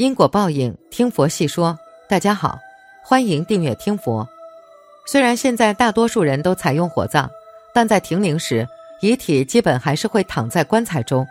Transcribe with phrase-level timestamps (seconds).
[0.00, 1.78] 因果报应，听佛细说。
[2.08, 2.58] 大家好，
[3.04, 4.26] 欢迎订阅听佛。
[5.04, 7.28] 虽然现在大多数人都采用火葬，
[7.74, 8.66] 但在停灵时，
[9.02, 11.26] 遗体基本还是会躺在棺材中。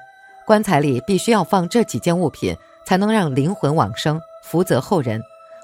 [0.46, 2.56] 棺材里必须要放这几件物品，
[2.86, 5.20] 才能让灵魂往生，福泽后人。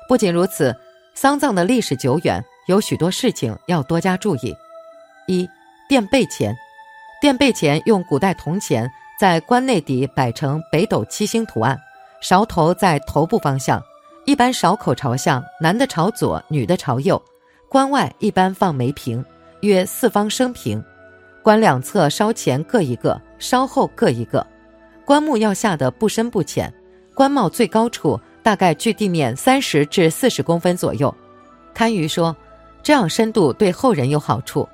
[0.09, 0.75] 不仅如此，
[1.13, 4.57] 丧葬的历史久远，有许多事情要多加注意。
[5.27, 5.47] 一
[5.87, 6.57] 垫背钱，
[7.21, 11.79] 垫背钱用古代铜钱在棺内底摆成北斗七星图案。
[12.21, 13.81] 勺头在头部方向，
[14.25, 17.21] 一般勺口朝向，男的朝左，女的朝右。
[17.69, 19.23] 棺外一般放梅瓶，
[19.61, 20.83] 约四方生瓶。
[21.43, 24.45] 棺两侧烧前各一个，烧后各一个。
[25.05, 26.73] 棺木要下的不深不浅，
[27.13, 31.13] 棺帽最高处大概距地面三十至四十公分左右。
[31.73, 32.35] 堪舆说，
[32.81, 34.67] 这样深度对后人有好处。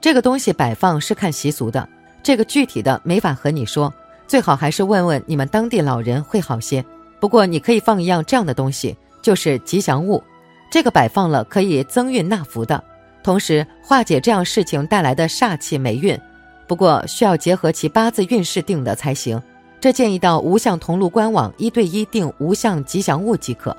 [0.00, 1.86] 这个东西摆放是看习俗的，
[2.22, 3.92] 这个具体的没法和你说。
[4.26, 6.84] 最好还是问问你们当地老人会好些。
[7.20, 10.22] 不过你可以放一样这样的东西，就是吉祥物，
[10.70, 12.82] 这个摆放了可以增运纳福的，
[13.22, 16.18] 同时化解这样事情带来的煞气霉运。
[16.66, 19.40] 不过需要结合其八字运势定的才行。
[19.80, 23.76] 这建议到无相同路官网一对一定无相吉祥物即可。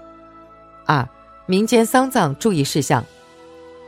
[0.85, 1.05] 二、
[1.45, 3.03] 民间丧葬注意事项：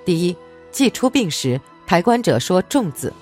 [0.05, 0.35] 第一，
[0.71, 3.13] 祭出殡时，抬棺者说“重”字，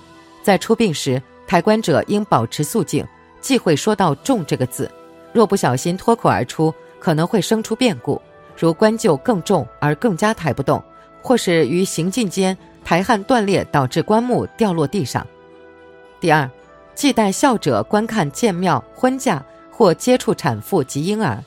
[0.42, 3.06] 在出殡时，抬棺者应保持肃静。
[3.48, 4.90] 忌讳说到“重”这个字，
[5.32, 8.20] 若不小心脱口而出，可能会生出变故，
[8.54, 10.84] 如棺柩更重而更加抬不动，
[11.22, 12.54] 或是于行进间
[12.84, 15.26] 抬焊断裂，导致棺木掉落地上。
[16.20, 16.46] 第二，
[16.94, 21.42] 忌带孝者观看建庙、婚嫁或接触产妇及婴儿，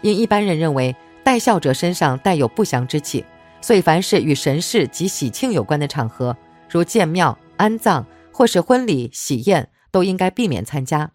[0.00, 3.24] 因一般人认为带孝者身上带有不祥之气，
[3.60, 6.36] 所以凡是与神事及喜庆有关的场合，
[6.68, 11.08] 如建庙、安葬或是婚礼、喜宴，都应该避免参加。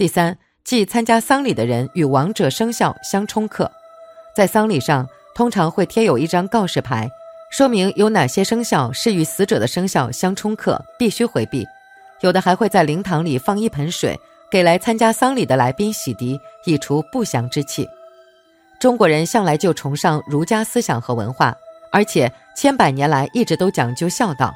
[0.00, 3.70] 第三，忌参加丧礼的人与亡者生肖相冲克，
[4.34, 7.06] 在丧礼上通常会贴有一张告示牌，
[7.50, 11.66] 说明有哪些生肖是与死者的生肖相冲克，必须回避。
[12.22, 14.18] 有的还会在灵堂里放一盆水，
[14.50, 17.86] 给来参加丧礼的来宾洗涤，以除不祥之气。
[18.80, 21.54] 中国人向来就崇尚儒家思想和文化，
[21.92, 24.50] 而且千百年来一直都讲究孝道。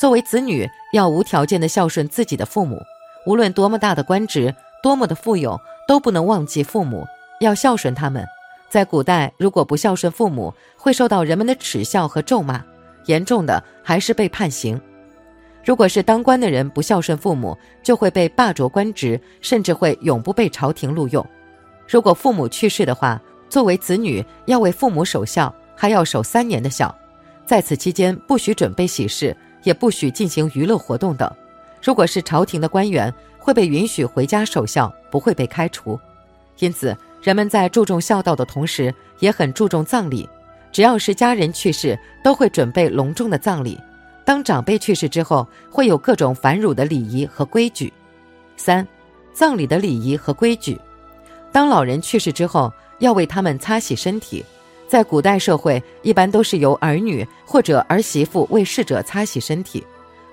[0.00, 2.82] 作为子女，要无条件的孝顺自己的父母，
[3.26, 4.52] 无论多么大的官职。
[4.82, 7.06] 多么的富有都不能忘记父母，
[7.40, 8.24] 要孝顺他们。
[8.68, 12.62] 在古代，如果不孝顺父母，会受到人们的耻笑和咒骂，
[13.06, 14.80] 严重的还是被判刑。
[15.64, 21.26] 如果是当官的人不孝顺父母，就会被罢黜官职，甚至会永不被朝廷录用。
[21.86, 26.94] 如果父母去世的话，作为子女要为父母守孝，还要守三年的孝，
[27.46, 31.30] 在此期间不许准备喜事，也不许进行娱乐活动等。
[31.82, 35.98] 如果是朝廷的官员，会被允许回家守孝，不会被开除。
[36.58, 40.28] 因此，人们在注重孝道的同时，也很注重葬礼。
[40.70, 43.78] 只要是家人去世，都会准备隆重的葬礼。
[44.24, 47.92] 当长辈去世之后，会有各种繁缛的礼仪和规矩。
[48.56, 48.86] 三、
[49.32, 50.78] 葬礼的礼仪和规矩。
[51.50, 54.44] 当老人去世之后，要为他们擦洗身体。
[54.86, 59.82] 在古代社会，一般都是由儿女或者儿媳妇为逝者擦洗身体。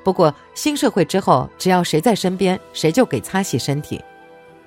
[0.05, 3.99] 不过新社会之后，只要谁在身边，谁就给擦洗身体。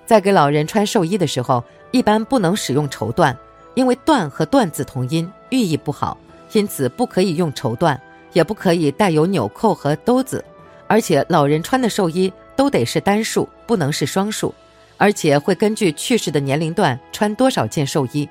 [0.05, 1.63] 在给老人穿寿衣的时候，
[1.93, 3.33] 一般不能使用绸缎，
[3.75, 6.19] 因为“缎”和“缎”字同音，寓意不好，
[6.55, 7.97] 因此不可以用绸缎，
[8.33, 10.45] 也不可以带有纽扣和兜子。
[10.89, 14.53] 而且老人穿的寿衣都得是单数，不能是双数，
[14.97, 18.29] 而且会根据去世的年龄段穿多少件寿衣，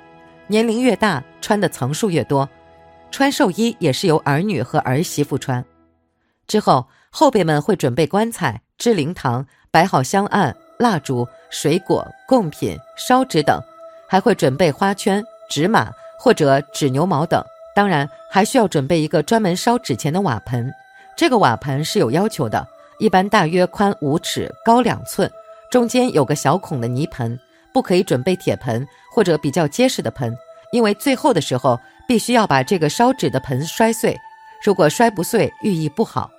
[0.47, 2.49] 年龄越大，穿的层数越多。
[3.11, 5.63] 穿寿衣也是由儿女和儿媳妇穿。
[6.45, 6.85] 之后。
[7.09, 13.61] 后辈们会准备棺材、支灵堂，摆好香案、蜡烛、水果、贡品、烧纸等，
[14.07, 17.43] 还会准备花圈、纸马或者纸牛毛等。
[17.75, 20.71] 当然，还需要准备一个专门烧纸钱的瓦盆。
[21.15, 22.67] 这个瓦盆是有要求的，
[22.99, 25.31] 一般大约宽五尺，高两寸，
[25.71, 27.39] 中间有个小孔的泥盆。
[27.73, 30.35] 不可以准备铁盆或者比较结实的盆，
[30.71, 34.17] 因为最后的时候必须要把这个烧纸的盆摔碎。
[34.63, 36.31] 如果摔不碎，寓意不好。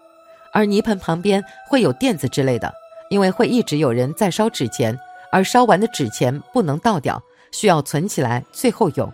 [0.53, 2.73] 而泥盆旁边会有垫子之类的，
[3.11, 4.99] 因为会一直有人在烧纸钱，
[5.31, 7.23] 而烧完的纸钱不能倒掉，
[7.53, 9.13] 需要存起来，最后用。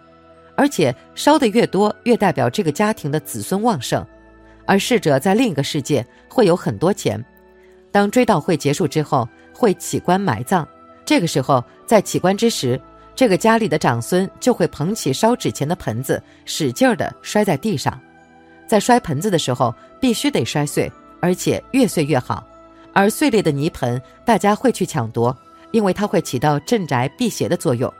[0.56, 4.04] 而且烧的越多，越代表这个家庭的子孙旺盛。
[4.66, 7.22] 而逝者在另一个世界会有很多钱。
[7.90, 10.66] 当追悼会结束之后，会起棺埋葬。
[11.04, 12.80] 这个时候，在起棺之时，
[13.14, 18.00] 这个家里的长孙就会捧起烧纸钱的盆子，使劲儿地摔在地上。
[18.66, 20.90] 在摔盆子的时候，必须得摔碎。
[21.24, 22.46] 而且越碎越好，
[22.92, 25.34] 而碎裂的泥盆大家会去抢夺，
[25.70, 27.90] 因为它会起到镇宅辟邪的作用。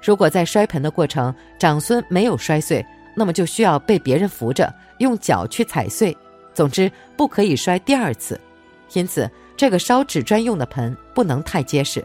[0.00, 2.86] 如果在摔盆的过程长孙没有摔碎，
[3.16, 6.16] 那么就需要被别人扶着，用脚去踩碎。
[6.54, 8.40] 总之，不可以摔第二次。
[8.92, 12.04] 因此，这个烧纸专用的盆不能太结实。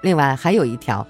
[0.00, 1.04] 另外，还有一条，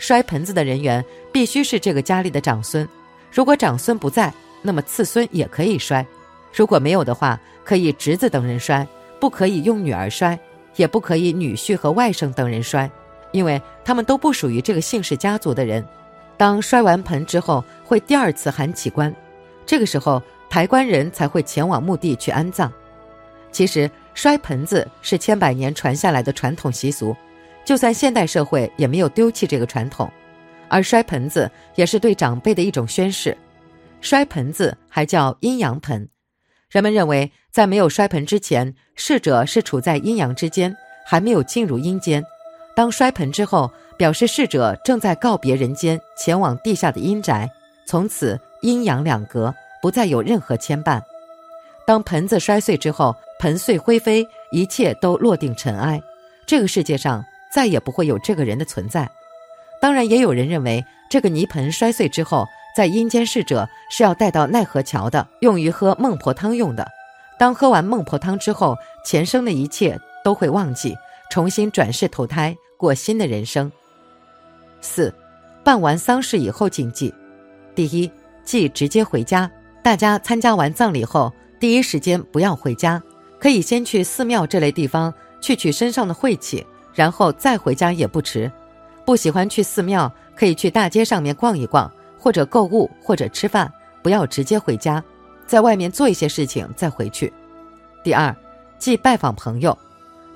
[0.00, 2.88] 摔盆子的人员必须是这个家里的长孙。
[3.30, 6.04] 如果长孙不在，那么次孙也可以摔；
[6.52, 8.86] 如果没有的话，可以侄子等人摔，
[9.20, 10.38] 不可以用女儿摔，
[10.76, 12.90] 也不可以女婿和外甥等人摔。
[13.30, 15.82] 因为他们都不属于这个姓氏家族的人，
[16.36, 19.14] 当摔完盆之后，会第二次喊起棺，
[19.64, 22.70] 这个时候抬棺人才会前往墓地去安葬。
[23.50, 27.16] 其实摔盆子是千百年传下来的传统习俗，
[27.64, 30.10] 就算现代社会也没有丢弃这个传统。
[30.68, 33.36] 而摔盆子也是对长辈的一种宣誓。
[34.00, 36.06] 摔盆子还叫阴阳盆，
[36.72, 40.74] 人们认为在没有摔盆之前，逝者是处在阴阳之间，
[41.04, 42.24] 还没有进入阴间。
[42.74, 47.46] 当摔盆之后，表示逝者正在告别人间，前往地下的阴宅，
[47.86, 50.98] 从此阴阳两隔，不再有任何牵绊。
[51.86, 56.00] 当盆子摔碎之后，盆碎灰飞，一切都落定尘埃，
[56.46, 57.22] 这个世界上
[57.52, 59.06] 再也不会有这个人的存在。
[59.78, 66.86] 当然，也有人认为这个泥盆摔碎之后，在阴间逝者是要带到奈何桥的，用于喝孟婆汤用的。
[67.38, 70.96] 当喝完孟婆汤之后，前生的一切都会忘记。
[71.30, 73.72] 重新转世投胎过新的人生。
[74.82, 75.10] 四，
[75.64, 77.14] 办完丧事以后禁忌：
[77.74, 78.10] 第一，
[78.44, 79.50] 忌直接回家。
[79.82, 83.02] 大家参加完葬礼后，第一时间不要回家，
[83.40, 88.52] 可以先去寺庙这类地方去取身上的晦气，然后再回家也不迟。
[89.06, 91.90] 不喜欢去寺庙，可以去大街上面逛一逛，
[92.22, 93.70] 或者购物，或者吃饭，
[94.00, 95.02] 不要直接回家，
[95.44, 97.32] 在外面做一些事情再回去。
[98.04, 98.34] 第二，
[98.78, 99.76] 忌拜访朋友。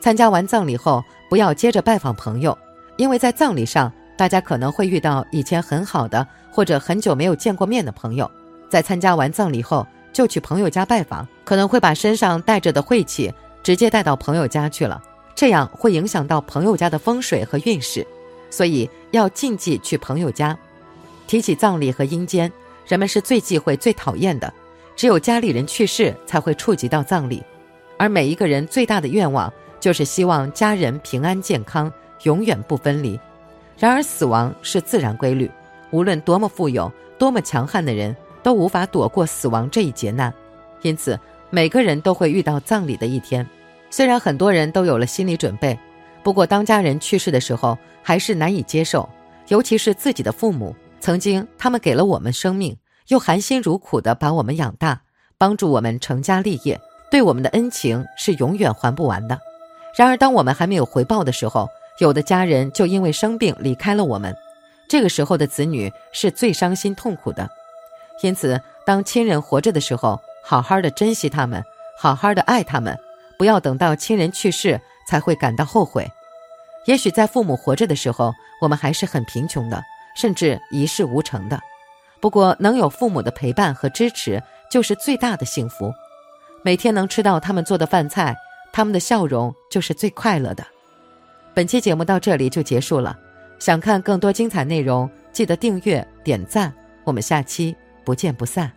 [0.00, 1.00] 参加完葬礼后，
[1.30, 2.56] 不要接着拜访朋友，
[2.96, 8.28] 因为在葬礼上，大家可能会遇到以前很好的或者很久没有见过面的朋友。
[8.68, 13.32] 在参加完葬礼后就去朋友家拜访，可能会把身上带着的晦气
[13.62, 15.00] 直接带到朋友家去了，
[15.36, 18.04] 这样会影响到朋友家的风水和运势，
[18.50, 20.56] 所以要禁忌去朋友家。
[21.26, 22.50] 提起葬礼和阴间，
[22.86, 24.52] 人们是最忌讳、最讨厌的，
[24.94, 27.42] 只有家里人去世才会触及到葬礼，
[27.98, 29.52] 而每一个人最大的愿望。
[29.78, 31.92] 就是希望家人平安健康，
[32.22, 33.20] 永远不分离。
[33.78, 35.48] 然而，死亡是自然规律，
[35.92, 40.32] 无论多么富有、多么强悍的人，都无法躲过死亡这一劫难。
[40.82, 41.16] 因此，
[41.50, 43.46] 每个人都会遇到葬礼的一天。
[43.90, 45.78] 虽然很多人都有了心理准备，
[46.24, 49.08] 不过当家人去世的时候，还是难以接受。
[49.48, 52.76] 尤其是自己的父母，曾经他们给了我们生命，
[53.08, 55.02] 又含辛茹苦地把我们养大，
[55.38, 59.38] 帮助我们成家立业，对我们的恩情是永远还不完的。
[59.96, 64.34] 然而，当我们还没有回报的时候，有的家人就因为生病离开了我们，
[64.88, 67.48] 这个时候的子女是最伤心痛苦的。
[68.22, 71.62] 因此，当亲人活着的时候，好好的珍惜他们，
[71.98, 72.98] 好好的爱他们，
[73.38, 76.10] 不要等到亲人去世才会感到后悔。
[76.86, 79.82] 也许在父母活着的时候，我们还是很贫穷的，
[80.16, 81.60] 甚至一事无成的。
[82.20, 85.94] 不过，能有父母的陪伴和支持，就是最大的幸福。
[86.62, 88.34] 每天能吃到他们做的饭菜。
[88.72, 90.62] 他们的笑容就是最快乐的。
[91.54, 93.16] 本期节目到这里就结束了，
[93.58, 96.70] 想看更多精彩内容，记得订阅点赞。
[97.02, 98.70] 我们下期不见不散。